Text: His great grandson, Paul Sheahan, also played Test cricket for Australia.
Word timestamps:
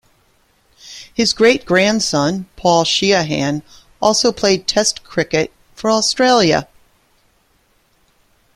His 1.13 1.31
great 1.31 1.63
grandson, 1.63 2.49
Paul 2.55 2.85
Sheahan, 2.85 3.61
also 4.01 4.31
played 4.31 4.65
Test 4.65 5.03
cricket 5.03 5.53
for 5.75 5.91
Australia. 5.91 6.67